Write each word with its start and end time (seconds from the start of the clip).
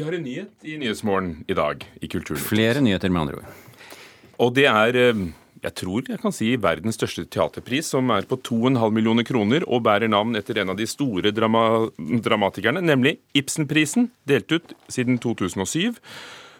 Vi 0.00 0.04
har 0.04 0.14
en 0.16 0.22
nyhet 0.24 0.64
i 0.64 0.78
Nyhetsmorgen 0.80 1.42
i 1.44 1.52
dag 1.52 1.82
i 2.00 2.08
Kulturnytt. 2.08 2.40
Flere 2.40 2.80
nyheter, 2.80 3.10
med 3.12 3.20
andre 3.20 3.34
ord. 3.42 3.58
Og 4.40 4.54
det 4.56 4.64
er 4.70 4.96
eh, 4.96 5.18
jeg 5.60 5.76
tror 5.76 6.08
jeg 6.08 6.22
kan 6.22 6.32
si 6.32 6.48
verdens 6.56 6.96
største 6.96 7.26
teaterpris, 7.28 7.90
som 7.92 8.08
er 8.14 8.24
på 8.24 8.38
2,5 8.40 8.80
millioner 8.96 9.28
kroner 9.28 9.68
og 9.68 9.84
bærer 9.84 10.08
navn 10.08 10.40
etter 10.40 10.62
en 10.62 10.72
av 10.72 10.80
de 10.80 10.88
store 10.88 11.34
drama 11.36 11.90
dramatikerne, 12.00 12.80
nemlig 12.80 13.18
Ibsenprisen, 13.36 14.08
delt 14.24 14.48
ut 14.56 14.72
siden 14.88 15.20
2007. 15.20 16.00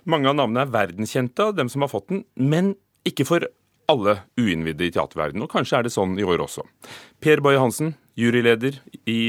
Mange 0.05 0.29
av 0.29 0.37
navnene 0.37 0.67
er 0.67 0.77
verdenskjente 0.77 1.49
av 1.49 1.57
dem 1.57 1.73
som 1.73 1.81
har 1.81 1.95
fått 1.97 2.11
den, 2.13 2.27
men 2.37 2.75
ikke 3.09 3.25
for 3.25 3.49
alle 3.89 4.19
uinnvidde 4.37 4.85
i 4.85 4.93
teaterverdenen. 4.93 5.49
Og 5.49 5.57
kanskje 5.57 5.81
er 5.81 5.89
det 5.89 5.97
sånn 5.97 6.19
i 6.21 6.29
år 6.29 6.45
også. 6.45 6.69
Per 7.25 7.41
Boje 7.41 7.65
Hansen, 7.65 7.95
juryleder 8.21 8.83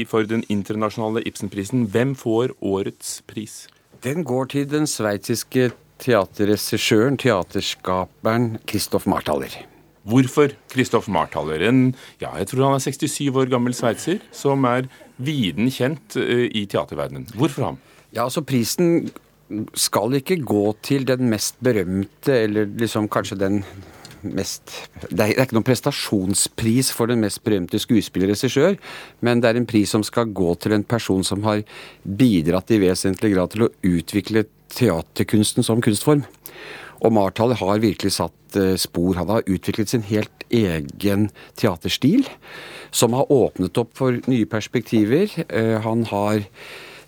for 0.04 0.28
den 0.28 0.44
internasjonale 0.52 1.24
Ibsenprisen. 1.24 1.88
Hvem 1.88 2.12
får 2.12 2.58
årets 2.60 3.22
pris? 3.24 3.62
Den 4.02 4.24
går 4.26 4.48
til 4.50 4.64
den 4.66 4.88
sveitsiske 4.90 5.68
teaterregissøren, 6.02 7.14
teaterskaperen 7.22 8.56
Christoph 8.66 9.06
Marthaler. 9.06 9.54
Hvorfor 10.02 10.50
Christoph 10.72 11.06
Marthaler? 11.06 11.62
En 11.68 11.94
ja, 12.18 12.32
jeg 12.40 12.48
tror 12.50 12.64
han 12.66 12.80
er 12.80 12.82
67 12.82 13.30
år 13.30 13.52
gammel 13.52 13.76
sveitser 13.78 14.18
som 14.34 14.66
er 14.66 14.88
viden 15.22 15.70
kjent 15.70 16.16
eh, 16.18 16.48
i 16.50 16.64
teaterverdenen. 16.66 17.28
Hvorfor 17.38 17.68
ham? 17.68 17.78
Ja, 18.10 18.24
altså 18.24 18.42
Prisen 18.42 19.12
skal 19.78 20.18
ikke 20.18 20.40
gå 20.42 20.64
til 20.82 21.06
den 21.06 21.30
mest 21.30 21.60
berømte, 21.62 22.34
eller 22.48 22.66
liksom 22.82 23.06
kanskje 23.12 23.38
den 23.38 23.62
mest 24.22 24.72
Det 25.10 25.20
er 25.24 25.42
ikke 25.42 25.56
noen 25.56 25.66
prestasjonspris 25.66 26.92
for 26.94 27.10
den 27.10 27.22
mest 27.24 27.42
berømte 27.46 27.80
skuespiller-regissør, 27.82 28.76
men 29.20 29.42
det 29.42 29.50
er 29.50 29.60
en 29.60 29.68
pris 29.68 29.90
som 29.90 30.04
skal 30.06 30.32
gå 30.34 30.54
til 30.62 30.76
en 30.76 30.84
person 30.86 31.24
som 31.26 31.42
har 31.46 31.64
bidratt 32.02 32.70
i 32.72 32.80
vesentlig 32.82 33.34
grad 33.34 33.54
til 33.54 33.66
å 33.66 33.72
utvikle 33.82 34.46
teaterkunsten 34.72 35.66
som 35.66 35.82
kunstform. 35.84 36.24
Og 37.02 37.10
Marthaler 37.14 37.58
har 37.58 37.82
virkelig 37.82 38.14
satt 38.14 38.56
eh, 38.58 38.76
spor. 38.78 39.16
Han 39.18 39.30
har 39.32 39.48
utviklet 39.50 39.90
sin 39.90 40.04
helt 40.06 40.46
egen 40.54 41.28
teaterstil, 41.58 42.28
som 42.94 43.16
har 43.16 43.32
åpnet 43.32 43.78
opp 43.80 43.96
for 43.98 44.20
nye 44.30 44.46
perspektiver. 44.46 45.32
Eh, 45.48 45.78
han 45.82 46.06
har 46.12 46.46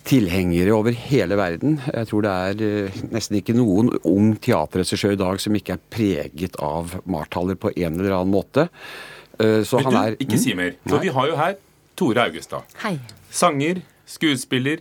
tilhengere 0.05 0.73
over 0.75 0.95
hele 0.95 1.37
verden. 1.39 1.79
Jeg 1.89 2.09
tror 2.09 2.25
det 2.25 2.33
er 2.33 2.63
eh, 2.65 2.99
nesten 3.13 3.39
ikke 3.39 3.55
noen 3.57 3.91
ung 4.05 4.35
teaterregissør 4.41 5.15
i 5.15 5.19
dag 5.21 5.41
som 5.41 5.57
ikke 5.57 5.77
er 5.77 5.85
preget 5.97 6.59
av 6.63 6.97
Marthaler 7.09 7.57
på 7.59 7.73
en 7.75 7.99
eller 7.99 8.17
annen 8.19 8.33
måte. 8.33 8.69
Så 9.35 9.81
Men 9.81 9.91
du, 9.91 9.97
er, 9.99 10.13
ikke 10.23 10.37
si 10.39 10.53
mer. 10.55 10.77
For 10.87 11.03
vi 11.03 11.09
har 11.11 11.25
jo 11.27 11.33
her 11.35 11.57
Tore 11.99 12.23
Augestad. 12.23 12.69
Hei. 12.85 12.93
Sanger, 13.27 13.81
skuespiller, 14.07 14.79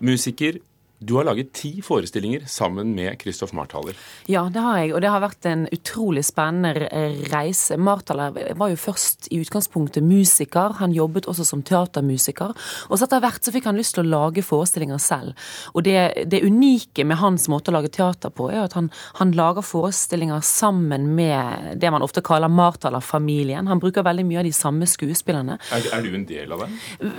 musiker. 0.00 0.62
Du 1.04 1.14
har 1.18 1.24
laget 1.24 1.52
ti 1.52 1.82
forestillinger 1.84 2.46
sammen 2.48 2.94
med 2.94 3.20
Christoph 3.20 3.54
Marthaler. 3.54 3.96
Ja, 4.26 4.46
det 4.52 4.60
har 4.64 4.78
jeg, 4.78 4.92
og 4.94 5.02
det 5.04 5.10
har 5.12 5.20
vært 5.20 5.46
en 5.50 5.66
utrolig 5.74 6.22
spennende 6.24 6.88
reise. 7.32 7.76
Marthaler 7.76 8.32
var 8.56 8.70
jo 8.72 8.78
først 8.80 9.28
i 9.34 9.42
utgangspunktet 9.42 10.04
musiker, 10.06 10.78
han 10.78 10.94
jobbet 10.96 11.28
også 11.28 11.44
som 11.44 11.64
teatermusiker. 11.66 12.54
Og 12.88 12.96
så 12.96 13.04
etter 13.04 13.20
hvert 13.20 13.44
så 13.44 13.52
fikk 13.52 13.68
han 13.68 13.76
lyst 13.76 13.98
til 13.98 14.04
å 14.06 14.12
lage 14.14 14.44
forestillinger 14.46 15.02
selv. 15.02 15.34
Og 15.74 15.84
det, 15.84 16.24
det 16.30 16.40
unike 16.46 17.04
med 17.04 17.20
hans 17.20 17.50
måte 17.52 17.72
å 17.72 17.76
lage 17.76 17.92
teater 17.92 18.32
på, 18.32 18.48
er 18.52 18.64
at 18.64 18.78
han, 18.78 18.88
han 19.20 19.36
lager 19.36 19.66
forestillinger 19.66 20.40
sammen 20.46 21.10
med 21.18 21.76
det 21.82 21.92
man 21.92 22.06
ofte 22.06 22.24
kaller 22.24 22.48
Marthaler-familien. 22.48 23.68
Han 23.68 23.82
bruker 23.82 24.06
veldig 24.06 24.24
mye 24.30 24.40
av 24.40 24.48
de 24.48 24.54
samme 24.56 24.88
skuespillerne. 24.88 25.60
Er, 25.68 25.90
er, 25.98 26.08
du 26.08 26.16
en 26.16 26.26
del 26.28 26.56
av 26.56 26.64
det? 26.64 26.72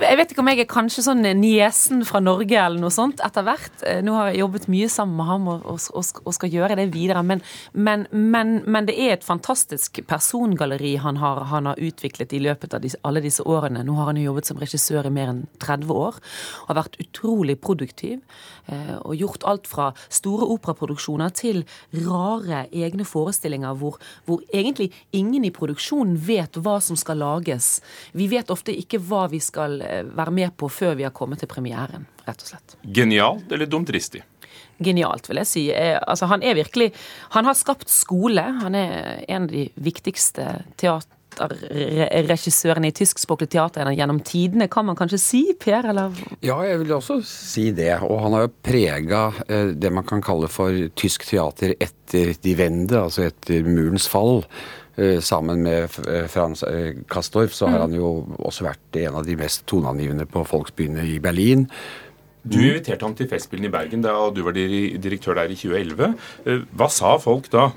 Jeg 0.08 0.22
vet 0.22 0.34
ikke 0.34 0.42
om 0.42 0.52
jeg 0.52 0.64
er 0.64 0.70
kanskje 0.74 1.06
sånn 1.06 1.24
niesen 1.38 2.02
fra 2.08 2.24
Norge 2.24 2.58
eller 2.66 2.82
noe 2.82 2.94
sånt 2.94 3.22
etter 3.22 3.46
hvert. 3.46 3.75
Eh, 3.82 4.02
nå 4.04 4.14
har 4.16 4.30
jeg 4.30 4.40
jobbet 4.40 4.68
mye 4.72 4.88
sammen 4.92 5.16
med 5.18 5.28
ham 5.28 5.48
og, 5.52 5.66
og, 5.68 6.04
og 6.24 6.34
skal 6.36 6.52
gjøre 6.52 6.78
det 6.78 6.88
videre. 6.94 7.22
Men, 7.26 7.42
men, 7.72 8.06
men, 8.10 8.60
men, 8.64 8.88
det 8.88 8.96
er 9.00 9.16
et 9.16 9.26
fantastisk 9.26 10.00
persongalleri 10.08 10.94
han 11.02 11.20
har, 11.20 11.44
han 11.50 11.70
har 11.70 11.80
utviklet 11.82 12.32
i 12.36 12.42
løpet 12.44 12.76
av 12.76 12.84
disse, 12.84 13.00
alle 13.06 13.22
disse 13.24 13.44
årene. 13.44 13.84
Nå 13.86 13.96
har 13.98 14.10
han 14.10 14.20
jo 14.20 14.30
jobbet 14.30 14.50
som 14.50 14.60
regissør 14.62 15.08
i 15.08 15.14
mer 15.14 15.32
enn 15.32 15.44
30 15.62 15.92
år. 15.92 16.20
og 16.62 16.70
Har 16.70 16.80
vært 16.82 17.00
utrolig 17.02 17.58
produktiv. 17.60 18.22
Eh, 18.66 18.96
og 19.02 19.16
gjort 19.18 19.46
alt 19.46 19.70
fra 19.70 19.90
store 20.08 20.48
operaproduksjoner 20.56 21.34
til 21.36 21.62
rare 22.06 22.64
egne 22.74 23.06
forestillinger 23.06 23.76
hvor, 23.78 24.00
hvor 24.26 24.42
egentlig 24.52 24.90
ingen 25.16 25.46
i 25.46 25.54
produksjonen 25.54 26.16
vet 26.18 26.58
hva 26.62 26.78
som 26.82 26.98
skal 26.98 27.20
lages. 27.22 27.76
Vi 28.16 28.28
vet 28.32 28.50
ofte 28.50 28.74
ikke 28.74 29.00
hva 29.02 29.26
vi 29.30 29.42
skal 29.42 29.80
eh, 29.84 30.02
være 30.06 30.34
med 30.34 30.56
på 30.58 30.70
før 30.72 30.96
vi 30.98 31.06
har 31.06 31.14
kommet 31.16 31.42
til 31.42 31.50
premieren 31.50 32.06
rett 32.26 32.42
og 32.42 32.54
slett. 32.54 32.80
Genialt 32.82 33.52
eller 33.52 33.70
dumdristig? 33.70 34.24
Genialt, 34.82 35.28
vil 35.30 35.38
jeg 35.40 35.48
si. 35.48 35.62
Eh, 35.72 35.96
altså, 36.04 36.26
han 36.28 36.42
er 36.44 36.54
virkelig 36.58 36.90
Han 37.34 37.44
har 37.48 37.54
skapt 37.56 37.88
skole. 37.90 38.42
Han 38.62 38.74
er 38.76 39.24
en 39.28 39.42
av 39.46 39.52
de 39.52 39.70
viktigste 39.80 40.62
teaterregissørene 40.76 42.88
i 42.90 42.96
tyskspråklig 42.96 43.48
teater 43.56 43.92
gjennom 43.96 44.20
tidene, 44.24 44.68
kan 44.68 44.86
man 44.88 44.96
kanskje 44.98 45.18
si, 45.20 45.42
Per? 45.60 45.84
Eller? 45.92 46.10
Ja, 46.44 46.64
jeg 46.68 46.78
vil 46.84 46.92
også 46.98 47.14
si 47.24 47.70
det. 47.76 47.94
Og 48.04 48.20
han 48.24 48.32
har 48.36 48.42
jo 48.46 48.56
prega 48.68 49.22
eh, 49.48 49.68
det 49.72 49.90
man 49.92 50.08
kan 50.08 50.22
kalle 50.24 50.48
for 50.52 50.70
tysk 50.96 51.20
teater 51.28 51.70
etter 51.80 52.26
de 52.42 52.52
Wende, 52.60 52.98
altså 53.00 53.20
etter 53.30 53.58
murens 53.64 54.08
fall. 54.12 54.36
Eh, 54.96 55.20
sammen 55.24 55.58
med 55.64 55.90
Frans 56.32 56.64
Kastorf 57.12 57.52
så 57.56 57.64
har 57.68 57.80
mm. 57.80 57.84
han 57.84 57.94
jo 57.96 58.08
også 58.38 58.64
vært 58.68 58.86
en 59.08 59.16
av 59.20 59.24
de 59.28 59.34
mest 59.40 59.60
toneangivende 59.68 60.26
på 60.28 60.44
Folksbyene 60.48 61.02
i 61.16 61.18
Berlin. 61.20 61.62
Du 62.46 62.60
inviterte 62.62 63.02
ham 63.02 63.14
til 63.18 63.28
Festspillene 63.30 63.70
i 63.70 63.74
Bergen 63.74 64.04
da 64.04 64.14
du 64.30 64.42
var 64.46 64.54
direktør 64.54 65.34
der 65.40 65.50
i 65.50 65.58
2011. 65.58 66.12
Eh, 66.46 66.62
hva 66.78 66.88
sa 66.92 67.16
folk 67.22 67.50
da? 67.52 67.70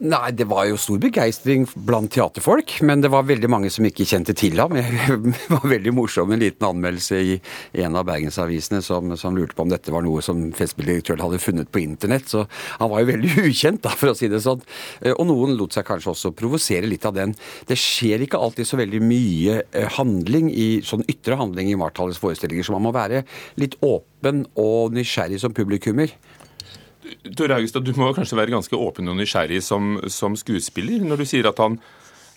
Nei, 0.00 0.30
det 0.32 0.46
var 0.48 0.64
jo 0.64 0.78
stor 0.80 0.96
begeistring 0.96 1.66
blant 1.84 2.08
teaterfolk, 2.14 2.78
men 2.88 3.02
det 3.04 3.10
var 3.12 3.26
veldig 3.28 3.48
mange 3.52 3.68
som 3.68 3.84
ikke 3.84 4.06
kjente 4.08 4.32
til 4.32 4.56
ham. 4.56 4.72
Det 4.80 5.50
var 5.52 5.66
veldig 5.68 5.92
morsom 5.92 6.32
en 6.32 6.40
liten 6.40 6.64
anmeldelse 6.64 7.18
i 7.20 7.34
en 7.84 7.98
av 8.00 8.06
bergensavisene 8.08 8.80
som, 8.80 9.12
som 9.20 9.36
lurte 9.36 9.58
på 9.58 9.66
om 9.66 9.68
dette 9.68 9.92
var 9.92 10.06
noe 10.06 10.22
som 10.24 10.46
festspilldirektøren 10.56 11.20
hadde 11.20 11.42
funnet 11.44 11.68
på 11.68 11.82
internett, 11.82 12.32
så 12.32 12.46
han 12.78 12.88
var 12.88 13.04
jo 13.04 13.10
veldig 13.10 13.34
ukjent, 13.50 13.82
da, 13.84 13.92
for 13.92 14.14
å 14.14 14.16
si 14.16 14.30
det 14.32 14.40
sånn. 14.40 14.64
Eh, 15.02 15.12
og 15.12 15.28
noen 15.28 15.52
lot 15.60 15.76
seg 15.76 15.84
kanskje 15.90 16.14
også 16.14 16.32
provosere 16.38 16.88
litt 16.88 17.04
av 17.04 17.18
den. 17.20 17.36
Det 17.68 17.76
skjer 17.76 18.24
ikke 18.24 18.40
alltid 18.40 18.72
så 18.72 18.80
veldig 18.80 19.04
mye 19.04 19.60
eh, 19.68 19.92
handling 19.98 20.48
i 20.48 20.70
sånn 20.86 21.04
ytre 21.12 21.36
handling 21.36 21.74
i 21.74 21.78
Marthalets 21.80 22.22
forestillinger, 22.24 22.64
så 22.64 22.78
man 22.78 22.88
må 22.88 22.96
være 22.96 23.26
litt 23.60 23.76
åpen 23.84 24.46
og 24.56 24.96
nysgjerrig 24.96 25.44
som 25.44 25.52
publikummer. 25.52 26.16
Tore 27.36 27.56
Haugstad, 27.56 27.86
du 27.86 27.94
må 27.96 28.10
kanskje 28.16 28.36
være 28.36 28.52
ganske 28.52 28.76
åpen 28.76 29.08
og 29.08 29.16
nysgjerrig 29.16 29.62
som, 29.64 29.96
som 30.12 30.36
skuespiller 30.36 31.04
når 31.06 31.22
du 31.22 31.28
sier 31.28 31.48
at 31.48 31.60
han 31.62 31.78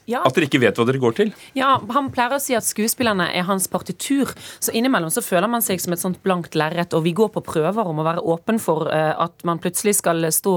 ja. 0.10 0.22
At 0.28 0.36
dere 0.36 0.50
ikke 0.50 0.60
vet 0.64 0.80
hva 0.80 0.86
dere 0.88 1.00
går 1.02 1.16
til? 1.16 1.32
Ja, 1.56 1.78
Han 1.96 2.10
pleier 2.14 2.36
å 2.36 2.42
si 2.42 2.56
at 2.58 2.66
skuespillerne 2.68 3.30
er 3.32 3.46
hans 3.48 3.70
partitur. 3.72 4.32
Så 4.64 4.74
innimellom 4.76 5.12
så 5.14 5.24
føler 5.24 5.48
man 5.52 5.64
seg 5.64 5.82
som 5.82 5.96
et 5.96 6.02
sånt 6.02 6.20
blankt 6.26 6.58
lerret, 6.60 6.94
og 6.96 7.06
vi 7.06 7.14
går 7.16 7.32
på 7.34 7.44
prøver 7.46 7.88
om 7.88 8.02
å 8.02 8.08
være 8.08 8.24
åpen 8.34 8.60
for 8.62 8.90
uh, 8.92 9.14
at 9.24 9.46
man 9.48 9.62
plutselig 9.64 9.96
skal 10.02 10.28
stå 10.34 10.56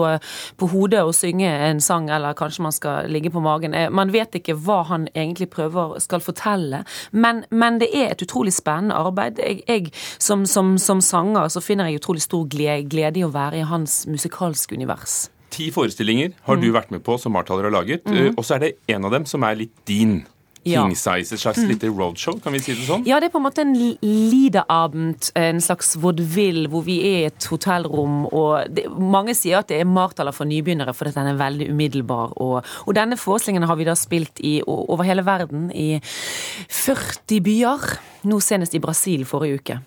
på 0.58 0.70
hodet 0.72 1.04
og 1.06 1.14
synge 1.16 1.50
en 1.68 1.82
sang, 1.84 2.08
eller 2.10 2.36
kanskje 2.38 2.66
man 2.66 2.74
skal 2.74 3.10
ligge 3.12 3.30
på 3.34 3.42
magen. 3.44 3.76
Uh, 3.76 3.86
man 3.94 4.10
vet 4.14 4.40
ikke 4.40 4.56
hva 4.66 4.82
han 4.90 5.06
egentlig 5.14 5.50
prøver 5.54 5.98
skal 6.02 6.24
fortelle, 6.24 6.82
men, 7.12 7.44
men 7.50 7.80
det 7.82 7.92
er 7.94 8.12
et 8.14 8.26
utrolig 8.26 8.54
spennende 8.56 8.98
arbeid. 8.98 9.38
Jeg, 9.42 9.62
jeg 9.68 9.92
som, 10.18 10.46
som, 10.48 10.74
som, 10.82 11.04
sanger 11.06 11.50
så 11.52 11.62
finner 11.62 11.90
jeg 11.90 12.00
utrolig 12.00 12.24
stor 12.24 12.46
glede 12.50 13.20
i 13.20 13.24
å 13.26 13.32
være 13.32 13.60
i 13.60 13.68
hans 13.68 14.04
musikalske 14.10 14.74
univers. 14.74 15.26
Ti 15.56 15.70
forestillinger 15.72 16.34
har 16.47 16.60
du 16.60 16.68
mm. 16.68 16.72
vært 16.76 16.94
med 16.94 17.04
på 17.06 17.16
som 17.20 17.32
Marthaler 17.36 17.70
har 17.70 17.74
laget. 17.78 18.04
Mm. 18.04 18.34
Og 18.36 18.44
så 18.44 18.58
er 18.58 18.66
det 18.66 18.72
en 18.92 19.08
av 19.08 19.14
dem 19.16 19.28
som 19.28 19.44
er 19.47 19.62
litt 19.64 19.76
din. 19.88 20.20
Ja. 20.66 20.82
King 20.82 20.97
size, 20.98 21.34
et 21.34 21.38
slags 21.38 21.60
mm. 21.62 21.68
lite 21.70 21.88
roadshow, 21.94 22.41
kan 22.42 22.50
vi 22.56 22.58
si 22.58 22.74
det 22.74 22.88
sånn? 22.88 23.04
Ja, 23.06 23.20
det 23.22 23.28
er 23.28 23.34
på 23.36 23.38
en 23.38 23.44
måte 23.44 23.62
en 23.62 23.70
liederabend, 24.03 25.28
en 25.38 25.62
slags 25.62 25.92
vaudeville, 26.03 26.66
hvor 26.72 26.82
vi 26.88 26.97
er 27.06 27.18
i 27.20 27.28
et 27.28 27.47
hotellrom. 27.53 28.24
og 28.26 28.72
det, 28.74 28.88
Mange 28.98 29.36
sier 29.38 29.60
at 29.60 29.70
det 29.70 29.78
er 29.78 29.86
Marthaler 29.86 30.34
for 30.34 30.48
nybegynnere, 30.50 30.91
fordi 30.97 31.14
den 31.14 31.30
er 31.30 31.38
veldig 31.38 31.70
umiddelbar. 31.70 32.34
Og, 32.42 32.56
og, 32.82 32.92
denne 32.98 33.14
forestillingen 33.20 33.68
har 33.70 33.78
vi 33.78 33.86
da 33.86 33.94
spilt 33.94 34.42
i, 34.42 34.59
over 34.66 35.06
hele 35.06 35.22
verden, 35.26 35.70
i 35.70 36.00
40 36.02 37.44
byer. 37.47 37.86
Nå 38.26 38.42
senest 38.42 38.74
i 38.74 38.82
Brasil 38.82 39.22
forrige 39.28 39.62
uke. 39.62 39.80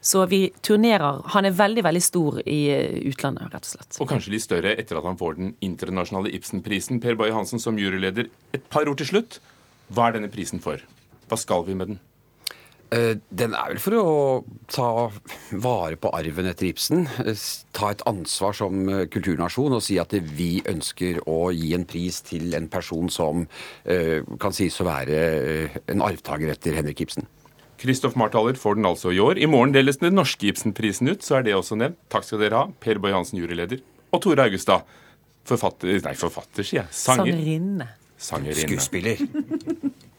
Så 0.00 0.24
vi 0.26 0.48
turnerer. 0.64 1.20
Han 1.34 1.44
er 1.44 1.56
veldig 1.56 1.84
veldig 1.84 2.02
stor 2.02 2.40
i 2.48 2.60
eh, 2.72 3.00
utlandet, 3.10 3.50
rett 3.52 3.66
og 3.66 3.72
slett. 3.74 3.98
Og 4.00 4.08
kanskje 4.08 4.34
litt 4.34 4.46
større 4.46 4.74
etter 4.80 4.96
at 4.96 5.06
han 5.06 5.18
får 5.20 5.36
den 5.36 5.54
internasjonale 5.64 6.32
Ibsen-prisen. 6.38 7.02
Per 7.04 7.18
Boje 7.20 7.36
Hansen 7.36 7.60
som 7.60 7.78
juryleder. 7.78 8.30
Et 8.56 8.70
par 8.72 8.88
ord 8.88 9.00
til 9.00 9.10
slutt. 9.12 9.40
Hva 9.92 10.08
er 10.08 10.16
denne 10.16 10.30
prisen 10.32 10.62
for? 10.64 10.80
Hva 11.28 11.38
skal 11.38 11.66
vi 11.66 11.76
med 11.76 11.92
den? 11.92 11.98
Eh, 12.96 13.12
den 13.28 13.52
er 13.54 13.74
vel 13.74 13.82
for 13.84 13.96
å 14.00 14.06
ta 14.72 14.88
vare 15.52 15.98
på 16.00 16.12
arven 16.16 16.48
etter 16.48 16.70
Ibsen. 16.70 17.04
Eh, 17.20 17.42
ta 17.76 17.90
et 17.92 18.04
ansvar 18.08 18.56
som 18.56 18.88
kulturnasjon 19.12 19.76
og 19.76 19.84
si 19.84 19.98
at 20.00 20.16
vi 20.16 20.62
ønsker 20.64 21.20
å 21.28 21.52
gi 21.52 21.74
en 21.76 21.84
pris 21.84 22.22
til 22.24 22.56
en 22.56 22.70
person 22.72 23.12
som 23.12 23.44
kan 23.84 24.56
sies 24.56 24.80
å 24.80 24.88
være 24.88 25.20
en 25.92 26.02
arvtaker 26.08 26.54
etter 26.54 26.80
Henrik 26.80 27.04
Ibsen. 27.04 27.28
Kristoff 27.80 28.16
Marthaler 28.20 28.58
får 28.60 28.76
den 28.76 28.88
altså 28.88 29.12
i 29.14 29.20
år. 29.24 29.38
I 29.40 29.48
morgen 29.48 29.72
deles 29.72 29.96
den 30.02 30.18
norske 30.18 30.50
Ibsenprisen 30.50 31.08
ut, 31.08 31.24
så 31.24 31.38
er 31.38 31.46
det 31.46 31.54
også 31.56 31.78
nevnt. 31.80 31.96
Takk 32.12 32.26
skal 32.28 32.42
dere 32.42 32.58
ha, 32.60 32.74
Per 32.82 33.00
Boje 33.00 33.16
Hansen, 33.16 33.40
juryleder, 33.40 33.80
og 34.12 34.20
Tore 34.24 34.44
Augustad, 34.50 34.84
forfatter 35.48 36.02
Nei, 36.04 36.12
forfatter, 36.18 36.66
sier 36.66 36.82
jeg. 36.82 36.92
Sanger. 36.92 37.32
Sangerinne. 37.32 37.88
Sangerinne. 38.20 38.68
Skuespiller. 38.68 39.24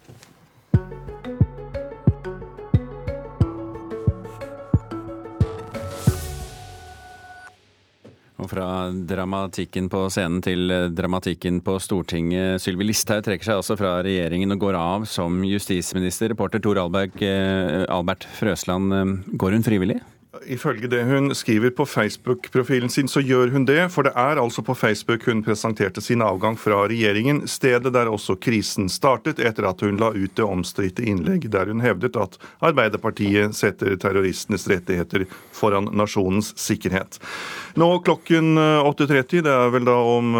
Og 8.41 8.49
fra 8.49 8.67
dramatikken 8.89 9.85
på 9.91 10.07
scenen 10.09 10.41
til 10.41 10.73
eh, 10.73 10.87
dramatikken 10.97 11.59
på 11.65 11.75
Stortinget. 11.83 12.61
Sylvi 12.63 12.87
Listhaug 12.89 13.21
trekker 13.27 13.51
seg 13.51 13.61
også 13.61 13.77
fra 13.77 13.99
regjeringen 14.05 14.55
og 14.55 14.63
går 14.63 14.77
av 14.79 15.05
som 15.09 15.43
justisminister. 15.45 16.33
Reporter 16.33 16.63
Tor 16.63 16.81
Alberg, 16.81 17.21
eh, 17.21 17.85
Albert 17.85 18.25
Frøsland, 18.39 18.97
eh, 18.97 19.37
går 19.37 19.57
hun 19.59 19.67
frivillig? 19.67 20.01
Ifølge 20.49 20.89
det 20.89 21.03
hun 21.05 21.35
skriver 21.35 21.69
på 21.75 21.85
Facebook-profilen 21.85 22.89
sin, 22.89 23.07
så 23.07 23.21
gjør 23.21 23.51
hun 23.53 23.65
det. 23.65 23.91
For 23.93 24.07
det 24.07 24.13
er 24.17 24.39
altså 24.41 24.63
på 24.65 24.73
Facebook 24.73 25.25
hun 25.29 25.43
presenterte 25.45 26.01
sin 26.01 26.21
avgang 26.25 26.57
fra 26.59 26.83
regjeringen, 26.89 27.43
stedet 27.47 27.93
der 27.93 28.09
også 28.09 28.35
krisen 28.41 28.89
startet, 28.89 29.39
etter 29.39 29.67
at 29.69 29.83
hun 29.85 29.99
la 30.01 30.11
ut 30.15 30.33
det 30.35 30.45
omstridte 30.45 31.05
innlegg 31.05 31.49
der 31.53 31.69
hun 31.69 31.83
hevdet 31.83 32.17
at 32.17 32.39
Arbeiderpartiet 32.63 33.55
setter 33.57 33.97
terroristenes 34.01 34.65
rettigheter 34.71 35.27
foran 35.53 35.91
nasjonens 35.93 36.53
sikkerhet. 36.59 37.19
Nå 37.79 37.87
klokken 38.05 38.57
8.30, 38.57 39.43
det 39.45 39.53
er 39.53 39.71
vel 39.73 39.85
da 39.87 39.95
om 39.95 40.33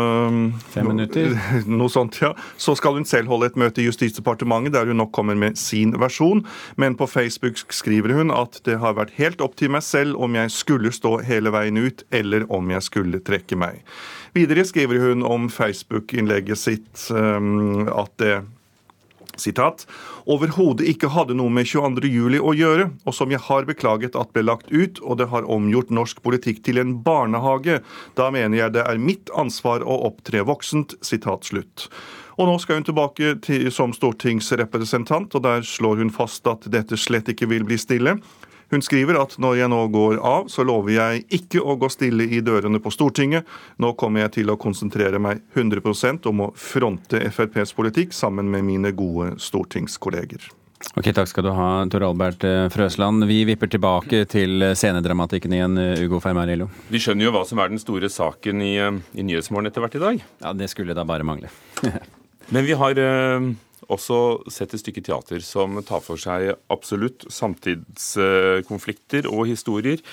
Fem 0.74 0.90
minutter. 0.90 1.36
Noe 1.70 1.92
sånt, 1.92 2.18
ja. 2.24 2.34
Så 2.58 2.76
skal 2.80 2.98
hun 2.98 3.08
selv 3.08 3.32
holde 3.32 3.52
et 3.52 3.60
møte 3.60 3.84
i 3.84 3.88
Justisdepartementet 3.88 4.76
der 4.76 4.90
hun 4.90 5.00
nok 5.02 5.14
kommer 5.16 5.38
med 5.38 5.60
sin 5.60 5.94
versjon. 6.02 6.44
Men 6.82 6.98
på 7.00 7.08
Facebook 7.10 7.62
skriver 7.72 8.16
hun 8.18 8.34
at 8.36 8.62
det 8.66 8.80
har 8.82 8.98
vært 8.98 9.16
helt 9.20 9.44
opp 9.44 9.58
til 9.60 9.72
meg 9.74 9.86
selv 9.92 10.18
om 10.22 10.40
jeg 10.40 10.54
skulle 10.56 10.94
stå 10.96 11.18
hele 11.28 11.54
veien 11.54 11.78
ut, 11.82 12.06
eller 12.12 12.48
om 12.54 12.72
jeg 12.74 12.88
skulle 12.88 13.22
trekke 13.28 13.60
meg. 13.60 13.84
Videre 14.36 14.64
skriver 14.68 15.02
hun 15.04 15.26
om 15.28 15.50
Facebook-innlegget 15.52 16.60
sitt 16.60 17.08
um, 17.12 17.88
at 17.92 18.16
det 18.22 18.36
sitat, 19.40 19.86
overhodet 20.30 20.88
ikke 20.92 21.12
hadde 21.14 21.36
noe 21.38 21.52
med 21.54 21.70
22. 21.70 22.10
juli 22.12 22.40
å 22.42 22.54
gjøre, 22.58 22.90
og 23.06 23.16
som 23.16 23.32
jeg 23.34 23.42
har 23.48 23.68
beklaget 23.70 24.18
at 24.20 24.34
ble 24.36 24.46
lagt 24.48 24.72
ut, 24.72 25.02
og 25.02 25.20
det 25.22 25.30
har 25.32 25.48
omgjort 25.52 25.94
norsk 25.94 26.22
politikk 26.26 26.64
til 26.68 26.82
en 26.82 26.98
barnehage. 27.06 27.80
Da 28.20 28.30
mener 28.34 28.60
jeg 28.60 28.76
det 28.78 28.86
er 28.86 29.02
mitt 29.02 29.32
ansvar 29.38 29.86
å 29.86 30.02
opptre 30.10 30.44
voksent. 30.48 30.98
Sitat 31.06 31.48
slutt. 31.48 31.88
Og 32.40 32.48
nå 32.48 32.56
skal 32.62 32.80
hun 32.80 32.88
tilbake 32.88 33.36
til, 33.46 33.68
som 33.74 33.94
stortingsrepresentant, 33.96 35.36
og 35.36 35.44
der 35.46 35.66
slår 35.68 36.02
hun 36.02 36.14
fast 36.14 36.48
at 36.50 36.66
dette 36.72 36.98
slett 37.00 37.30
ikke 37.32 37.50
vil 37.52 37.68
bli 37.68 37.78
stille. 37.82 38.18
Hun 38.72 38.84
skriver 38.84 39.18
at 39.20 39.36
når 39.42 39.58
jeg 39.60 39.72
nå 39.72 39.82
går 39.92 40.22
av, 40.24 40.48
så 40.48 40.64
lover 40.64 40.94
jeg 40.96 41.26
ikke 41.42 41.60
å 41.60 41.76
gå 41.80 41.90
stille 41.92 42.24
i 42.24 42.40
dørene 42.40 42.80
på 42.80 42.94
Stortinget. 42.94 43.48
Nå 43.84 43.92
kommer 44.00 44.24
jeg 44.24 44.38
til 44.38 44.54
å 44.54 44.56
konsentrere 44.60 45.20
meg 45.20 45.42
100% 45.58 46.30
om 46.32 46.46
å 46.48 46.50
fronte 46.56 47.20
FrPs 47.28 47.76
politikk 47.76 48.16
sammen 48.16 48.48
med 48.52 48.64
mine 48.70 48.94
gode 48.96 49.34
stortingskolleger. 49.44 50.48
Ok, 50.98 51.12
Takk 51.14 51.30
skal 51.30 51.46
du 51.46 51.52
ha, 51.54 51.68
Tor 51.92 52.06
Albert 52.08 52.46
eh, 52.48 52.66
Frøsland. 52.74 53.28
Vi 53.30 53.44
vipper 53.46 53.70
tilbake 53.70 54.24
til 54.32 54.64
scenedramatikken 54.74 55.54
igjen, 55.54 55.76
eh, 55.78 56.06
Ugo 56.08 56.22
Fermarillo. 56.24 56.70
Vi 56.90 57.02
skjønner 57.04 57.28
jo 57.28 57.34
hva 57.36 57.44
som 57.48 57.62
er 57.62 57.70
den 57.70 57.82
store 57.82 58.10
saken 58.10 58.64
i, 58.66 58.72
eh, 58.82 59.02
i 59.14 59.26
Nyhetsmorgen 59.28 59.70
etter 59.70 59.84
hvert 59.84 60.00
i 60.00 60.02
dag. 60.02 60.24
Ja, 60.42 60.56
Det 60.58 60.72
skulle 60.72 60.96
da 60.98 61.06
bare 61.06 61.28
mangle. 61.28 61.52
Men 62.56 62.66
vi 62.66 62.74
har 62.76 62.98
også 63.90 64.44
sett 64.52 64.74
et 64.76 64.82
stykke 64.82 65.04
teater 65.06 65.42
som 65.46 65.80
tar 65.88 66.02
for 66.06 66.20
seg 66.22 66.52
absolutt 66.74 67.26
samtidskonflikter 67.32 69.28
og 69.32 69.48
historier. 69.50 70.04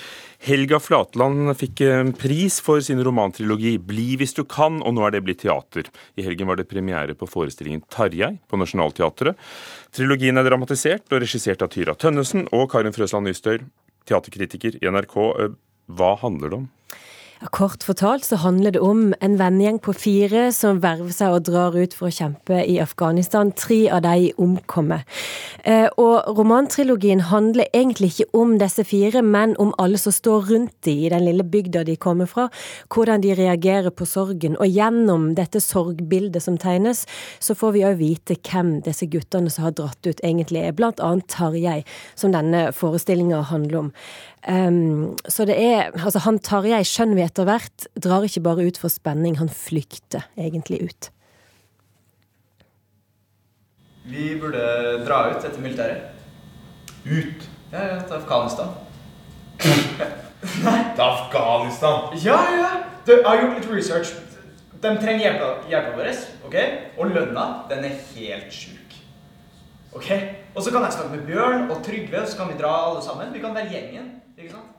Helga 0.45 0.79
Flatland 0.81 1.51
fikk 1.59 1.83
pris 2.19 2.59
for 2.63 2.81
sin 2.81 3.03
romantrilogi 3.03 3.77
'Bli 3.77 4.17
hvis 4.17 4.33
du 4.33 4.43
kan', 4.43 4.81
og 4.81 4.93
nå 4.95 5.05
er 5.05 5.11
det 5.11 5.23
blitt 5.23 5.43
teater. 5.43 5.83
I 6.17 6.23
helgen 6.23 6.47
var 6.47 6.55
det 6.55 6.69
premiere 6.69 7.13
på 7.13 7.29
forestillingen 7.29 7.83
'Tarjei' 7.85 8.39
på 8.47 8.57
Nationaltheatret. 8.57 9.35
Trilogien 9.91 10.37
er 10.37 10.43
dramatisert 10.43 11.11
og 11.11 11.21
regissert 11.21 11.61
av 11.61 11.69
Tyra 11.69 11.95
Tønnesen 11.95 12.47
og 12.51 12.71
Karin 12.71 12.93
Frøsland 12.93 13.27
Nystøyr, 13.27 13.65
teaterkritiker 14.05 14.79
i 14.81 14.89
NRK. 14.89 15.15
Hva 15.89 16.15
handler 16.21 16.49
det 16.49 16.57
om? 16.63 16.69
Kort 17.39 17.85
fortalt 17.87 18.25
så 18.27 18.35
handler 18.35 18.73
det 18.75 18.81
om 18.83 19.13
en 19.23 19.37
vennegjeng 19.39 19.77
på 19.79 19.93
fire 19.95 20.49
som 20.51 20.81
verver 20.83 21.13
seg 21.15 21.37
og 21.37 21.45
drar 21.47 21.75
ut 21.77 21.93
for 21.95 22.09
å 22.09 22.11
kjempe 22.11 22.57
i 22.67 22.73
Afghanistan. 22.83 23.53
Tre 23.55 23.77
av 23.95 24.01
de 24.03 24.33
omkommer. 24.43 25.05
Eh, 25.63 25.87
og 25.95 26.27
romantrilogien 26.35 27.21
handler 27.29 27.71
egentlig 27.71 28.09
ikke 28.11 28.27
om 28.35 28.57
disse 28.59 28.83
fire, 28.83 29.21
men 29.23 29.53
om 29.55 29.71
alle 29.79 29.95
som 30.01 30.11
står 30.11 30.49
rundt 30.49 30.73
de 30.83 30.97
i 31.05 31.11
den 31.13 31.23
lille 31.29 31.45
bygda 31.47 31.85
de 31.87 31.95
kommer 31.95 32.27
fra. 32.27 32.49
Hvordan 32.91 33.23
de 33.23 33.31
reagerer 33.39 33.95
på 33.95 34.07
sorgen. 34.09 34.57
Og 34.59 34.67
gjennom 34.67 35.29
dette 35.39 35.61
sorgbildet 35.63 36.43
som 36.43 36.57
tegnes, 36.59 37.05
så 37.39 37.55
får 37.55 37.77
vi 37.77 37.85
òg 37.87 38.01
vite 38.01 38.35
hvem 38.35 38.81
disse 38.83 39.07
guttene 39.07 39.47
som 39.47 39.69
har 39.69 39.77
dratt 39.79 40.11
ut, 40.11 40.19
egentlig 40.19 40.65
er. 40.65 40.75
Blant 40.75 40.99
annet 40.99 41.31
Tarjei, 41.31 41.85
som 42.19 42.35
denne 42.35 42.73
forestillinga 42.75 43.45
handler 43.47 43.85
om. 43.85 43.93
Um, 44.47 45.17
så 45.27 45.43
det 45.43 45.57
er 45.59 45.89
Altså, 45.99 46.21
han 46.23 46.37
Tarjei 46.39 46.79
skjønner 46.87 47.17
vi 47.17 47.23
etter 47.25 47.43
hvert 47.43 47.87
drar 47.99 48.23
ikke 48.23 48.43
bare 48.45 48.67
ut 48.69 48.77
for 48.79 48.91
spenning, 48.91 49.35
han 49.41 49.51
flykter 49.51 50.29
egentlig 50.39 50.79
ut. 50.87 51.09
Vi 54.09 54.31
burde 54.41 54.63
dra 55.05 55.25
ut 55.29 55.43
etter 55.43 55.59
militæret. 55.61 56.15
Ut 57.05 57.49
Ja, 57.71 57.83
ja, 57.83 57.99
til 58.01 58.15
Afghanistan. 58.15 58.71
Nei. 60.65 60.79
til 60.95 61.03
Afghanistan. 61.03 62.17
Ja, 62.23 62.39
ja! 62.55 62.71
Du, 63.05 63.11
jeg 63.11 63.25
har 63.27 63.41
gjort 63.43 63.59
litt 63.59 63.69
research. 63.69 64.15
De 64.79 64.93
trenger 64.97 65.19
hjelpa, 65.25 65.49
hjelpa 65.69 65.91
vår, 65.99 66.09
ok? 66.47 66.55
Og 66.97 67.11
lønna, 67.13 67.45
den 67.69 67.85
er 67.85 67.99
helt 68.15 68.53
sjuk. 68.55 68.95
Ok? 69.93 70.09
Og 70.55 70.63
så 70.63 70.71
kan 70.71 70.85
jeg 70.87 70.95
snakke 70.95 71.17
med 71.17 71.27
Bjørn 71.27 71.69
og 71.69 71.83
Trygve, 71.85 72.21
og 72.23 72.27
så 72.31 72.39
kan 72.39 72.49
vi 72.49 72.57
dra 72.61 72.71
alle 72.87 73.03
sammen. 73.05 73.33
Vi 73.33 73.43
kan 73.43 73.53
være 73.55 73.69
gjengen, 73.73 74.09
ikke 74.39 74.55
sant? 74.55 74.75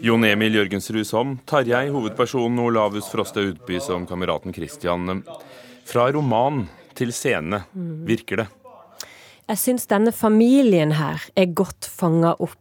Jon 0.00 0.24
Emil 0.24 0.56
Jørgensrud 0.56 1.04
som 1.04 1.34
Tarjei, 1.46 1.90
hovedpersonen 1.92 2.62
Olavus 2.62 3.04
Lavus 3.04 3.10
Froste 3.12 3.44
Udby 3.50 3.76
som 3.84 4.06
kameraten 4.08 4.54
Christian. 4.56 5.20
Fra 5.84 6.06
roman 6.14 6.64
til 6.96 7.12
scene, 7.12 7.60
virker 8.08 8.42
det. 8.42 8.48
Jeg 9.50 9.60
syns 9.60 9.84
denne 9.90 10.14
familien 10.16 10.94
her 10.96 11.20
er 11.36 11.52
godt 11.52 11.88
fanga 11.90 12.32
opp. 12.38 12.56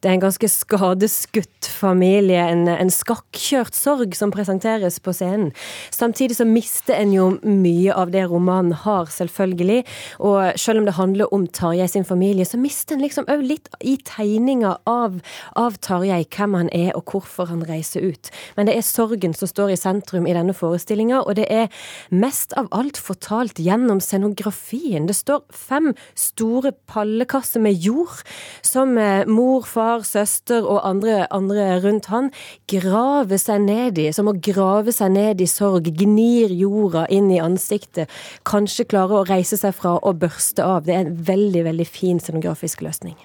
Det 0.00 0.10
er 0.10 0.16
en 0.16 0.24
ganske 0.24 0.48
skadeskutt 0.50 1.70
familie, 1.70 2.40
en, 2.52 2.66
en 2.70 2.92
skakkjørt 2.92 3.76
sorg 3.76 4.16
som 4.16 4.32
presenteres 4.34 4.98
på 5.02 5.14
scenen. 5.16 5.52
Samtidig 5.94 6.38
så 6.38 6.46
mister 6.48 6.96
en 6.98 7.14
jo 7.14 7.28
mye 7.42 7.94
av 7.94 8.12
det 8.14 8.26
romanen 8.30 8.74
har, 8.84 9.10
selvfølgelig. 9.12 9.82
Og 10.20 10.58
selv 10.60 10.82
om 10.82 10.88
det 10.88 10.96
handler 10.98 11.32
om 11.34 11.46
Tarjei 11.46 11.88
sin 11.90 12.06
familie, 12.06 12.46
så 12.48 12.60
mister 12.60 12.96
en 12.96 13.04
liksom 13.04 13.28
òg 13.32 13.44
litt 13.46 13.70
i 13.80 13.96
tegninga 14.06 14.76
av, 14.88 15.20
av 15.58 15.78
Tarjei, 15.84 16.22
hvem 16.36 16.56
han 16.58 16.70
er 16.74 16.92
og 16.96 17.12
hvorfor 17.12 17.50
han 17.50 17.64
reiser 17.66 18.04
ut. 18.06 18.30
Men 18.56 18.68
det 18.68 18.76
er 18.76 18.86
sorgen 18.86 19.34
som 19.36 19.50
står 19.50 19.74
i 19.74 19.80
sentrum 19.80 20.26
i 20.28 20.34
denne 20.36 20.54
forestillinga, 20.56 21.22
og 21.24 21.38
det 21.38 21.48
er 21.52 21.70
mest 22.14 22.54
av 22.58 22.70
alt 22.76 23.00
fortalt 23.00 23.60
gjennom 23.62 24.00
scenografien. 24.04 25.08
Det 25.08 25.16
står 25.16 25.44
fem 25.52 25.92
store 26.18 26.72
pallekasser 26.90 27.62
med 27.62 27.78
jord 27.82 28.22
som 28.66 28.96
eh, 29.00 29.26
mor, 29.56 29.66
far, 29.66 30.04
søster 30.04 30.64
og 30.64 30.82
andre, 30.86 31.26
andre 31.30 31.80
rundt 31.80 32.06
han 32.10 32.30
grave 32.68 33.38
seg 33.38 33.64
ned 33.64 33.98
i, 33.98 34.12
som 34.12 34.28
å 34.28 34.36
grave 34.36 34.92
seg 34.92 35.12
ned 35.12 35.40
i 35.40 35.46
sorg, 35.46 35.88
gnir 35.96 36.52
jorda 36.52 37.06
inn 37.08 37.30
i 37.30 37.40
ansiktet, 37.40 38.10
kanskje 38.44 38.86
klare 38.86 39.20
å 39.20 39.26
reise 39.26 39.56
seg 39.56 39.74
fra 39.74 39.96
og 40.02 40.20
børste 40.20 40.64
av. 40.64 40.84
Det 40.86 40.94
er 40.94 41.06
en 41.06 41.16
veldig, 41.16 41.64
veldig 41.64 41.86
fin 41.86 42.20
scenografisk 42.20 42.82
løsning. 42.84 43.16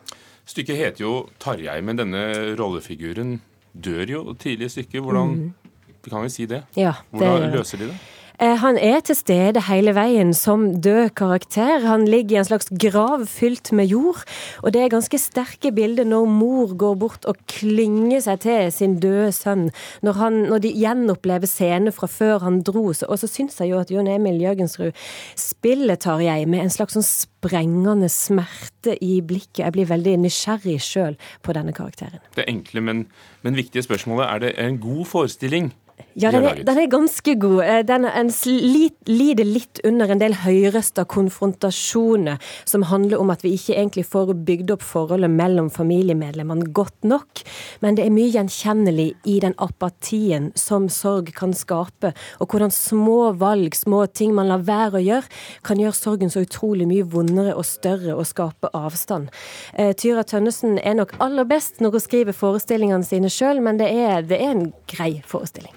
Stykket 0.45 0.77
heter 0.77 1.03
jo 1.03 1.13
Tarjei, 1.39 1.79
men 1.81 1.99
denne 1.99 2.55
rollefiguren 2.59 3.39
dør 3.73 4.07
jo 4.09 4.23
tidlig 4.35 4.71
i 4.71 4.75
stykket. 4.77 5.03
Hvordan 5.03 5.35
mm. 5.35 6.09
kan 6.09 6.25
vi 6.25 6.33
si 6.33 6.47
det. 6.49 6.63
Ja, 6.75 6.97
det 7.11 7.21
Hvordan 7.21 7.55
løser 7.55 7.81
de 7.81 7.91
det? 7.91 7.99
Eh, 8.39 8.57
Han 8.61 8.77
er 8.77 8.99
til 8.99 9.15
stede 9.15 9.61
hele 9.67 9.93
veien 9.97 10.33
som 10.33 10.81
død 10.81 11.13
karakter. 11.15 11.81
Han 11.85 12.05
ligger 12.07 12.35
i 12.35 12.39
en 12.39 12.47
slags 12.47 12.69
grav 12.69 13.25
fylt 13.27 13.71
med 13.71 13.91
jord. 13.91 14.23
Og 14.63 14.73
det 14.73 14.81
er 14.81 14.93
ganske 14.93 15.17
sterke 15.19 15.71
bilder 15.71 16.07
når 16.07 16.25
mor 16.25 16.75
går 16.77 16.95
bort 16.95 17.25
og 17.25 17.41
klynger 17.47 18.21
seg 18.21 18.43
til 18.45 18.71
sin 18.71 18.99
døde 18.99 19.31
sønn. 19.35 19.69
Når, 20.01 20.13
han, 20.13 20.39
når 20.51 20.63
de 20.65 20.73
gjenopplever 20.75 21.49
scener 21.49 21.91
fra 21.95 22.07
før 22.07 22.45
han 22.45 22.61
dro. 22.61 22.91
Og 22.91 23.17
så 23.19 23.27
syns 23.27 23.59
jeg 23.59 23.71
jo 23.71 23.81
at 23.81 23.91
Jon 23.91 24.09
Emil 24.09 24.41
Jørgensrud 24.41 24.91
spiller 25.35 25.99
Tarjei 26.01 26.45
med 26.45 26.65
en 26.65 26.73
slags 26.73 26.97
sånn 26.97 27.05
sprengende 27.05 28.09
smerte 28.11 28.95
i 29.01 29.19
blikket. 29.25 29.63
Jeg 29.65 29.75
blir 29.75 29.89
veldig 29.89 30.17
nysgjerrig 30.25 30.77
sjøl 30.83 31.17
på 31.45 31.55
denne 31.57 31.73
karakteren. 31.75 32.21
Det 32.35 32.45
enkle, 32.49 32.83
men, 32.85 33.05
men 33.45 33.57
viktige 33.57 33.85
spørsmålet 33.85 34.27
er 34.27 34.43
det 34.43 34.51
en 34.61 34.79
god 34.81 35.05
forestilling. 35.09 35.71
Ja, 36.19 36.31
den 36.33 36.45
er, 36.45 36.61
den 36.67 36.77
er 36.81 36.87
ganske 36.91 37.35
god. 37.39 37.61
Eh, 37.63 37.81
Den 37.87 38.05
er 38.05 38.15
en 38.19 38.29
sli, 38.33 38.89
lider 39.07 39.47
litt 39.47 39.81
under 39.87 40.11
en 40.11 40.21
del 40.21 40.35
høyrøsta 40.43 41.05
konfrontasjoner 41.09 42.39
som 42.65 42.83
handler 42.89 43.19
om 43.21 43.31
at 43.33 43.43
vi 43.45 43.53
ikke 43.57 43.75
egentlig 43.77 44.05
får 44.09 44.33
bygd 44.47 44.73
opp 44.75 44.85
forholdet 44.85 45.31
mellom 45.31 45.69
familiemedlemmene 45.73 46.71
godt 46.75 47.07
nok. 47.07 47.43
Men 47.81 47.97
det 47.97 48.05
er 48.05 48.15
mye 48.15 48.31
gjenkjennelig 48.33 49.07
i 49.25 49.39
den 49.43 49.55
apatien 49.61 50.51
som 50.55 50.87
sorg 50.91 51.31
kan 51.37 51.53
skape, 51.57 52.13
og 52.39 52.51
hvordan 52.51 52.73
små 52.73 53.33
valg, 53.39 53.75
små 53.77 54.05
ting 54.11 54.35
man 54.37 54.51
lar 54.51 54.65
være 54.67 54.99
å 54.99 55.03
gjøre, 55.05 55.31
kan 55.67 55.81
gjøre 55.81 55.97
sorgen 55.97 56.31
så 56.33 56.43
utrolig 56.45 56.87
mye 56.89 57.07
vondere 57.07 57.55
og 57.55 57.65
større 57.67 58.15
og 58.15 58.27
skape 58.29 58.71
avstand. 58.77 59.31
Eh, 59.75 59.93
Tyra 59.97 60.23
Tønnesen 60.27 60.79
er 60.79 60.97
nok 60.99 61.15
aller 61.23 61.47
best 61.49 61.81
når 61.81 61.97
hun 61.97 62.05
skriver 62.07 62.37
forestillingene 62.37 63.07
sine 63.07 63.31
sjøl, 63.31 63.61
men 63.63 63.79
det 63.81 63.91
er, 63.91 64.25
det 64.27 64.41
er 64.41 64.55
en 64.55 64.71
grei 64.89 65.13
forestilling. 65.27 65.73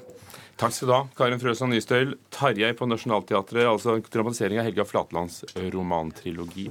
Takk 0.55 0.71
skal 0.71 0.89
du 0.89 0.95
ha, 0.95 1.01
Karin 1.19 1.41
Frøsland 1.43 1.75
Nystøyl. 1.75 2.15
Tarjei 2.31 2.71
på 2.79 2.87
Nationaltheatret, 2.87 3.67
altså 3.67 3.97
dramatisering 4.07 4.61
av 4.63 4.69
Helga 4.69 4.87
Flatlands 4.87 5.41
romantrilogi. 5.75 6.69